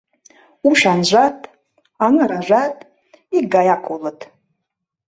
[0.67, 1.37] —Ушанжат,
[2.05, 2.75] аҥыражат
[3.37, 4.19] икгаяк улыт.